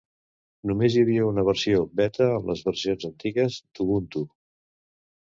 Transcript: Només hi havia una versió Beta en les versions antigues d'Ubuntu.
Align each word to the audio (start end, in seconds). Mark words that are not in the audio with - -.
Només 0.71 0.95
hi 0.95 1.03
havia 1.05 1.27
una 1.33 1.43
versió 1.51 1.85
Beta 2.01 2.31
en 2.39 2.51
les 2.53 2.67
versions 2.71 3.09
antigues 3.13 3.63
d'Ubuntu. 3.69 4.29